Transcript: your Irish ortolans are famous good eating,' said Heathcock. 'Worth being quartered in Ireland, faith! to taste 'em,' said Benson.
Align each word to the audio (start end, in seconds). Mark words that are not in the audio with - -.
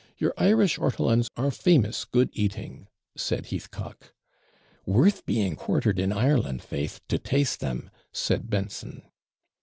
your 0.17 0.33
Irish 0.35 0.79
ortolans 0.79 1.27
are 1.37 1.51
famous 1.51 2.05
good 2.05 2.31
eating,' 2.33 2.87
said 3.15 3.45
Heathcock. 3.45 4.15
'Worth 4.87 5.27
being 5.27 5.55
quartered 5.55 5.99
in 5.99 6.11
Ireland, 6.11 6.63
faith! 6.63 7.01
to 7.09 7.19
taste 7.19 7.63
'em,' 7.63 7.91
said 8.11 8.49
Benson. 8.49 9.03